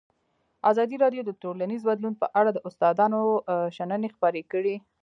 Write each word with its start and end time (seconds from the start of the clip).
ازادي 0.71 0.95
راډیو 1.03 1.21
د 1.25 1.31
ټولنیز 1.41 1.81
بدلون 1.89 2.13
په 2.21 2.27
اړه 2.39 2.49
د 2.53 2.59
استادانو 2.67 3.21
شننې 3.77 4.09
خپرې 4.15 4.41
کړي. 4.51 4.75